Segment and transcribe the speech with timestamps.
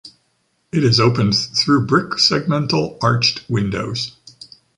[0.71, 4.17] It is opened through brick segmental arched windows.